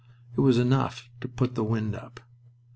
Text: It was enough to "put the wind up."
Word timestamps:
It 0.35 0.39
was 0.41 0.57
enough 0.57 1.11
to 1.19 1.27
"put 1.27 1.53
the 1.53 1.63
wind 1.63 1.95
up." 1.95 2.21